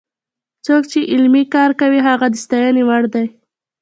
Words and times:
څوک 0.65 0.83
چې 0.91 0.99
علمي 1.13 1.43
کار 1.53 1.69
کوي 1.81 1.99
هغه 2.07 2.25
د 2.31 2.35
ستاینې 2.43 2.83
وړ 2.89 3.03
دی. 3.13 3.25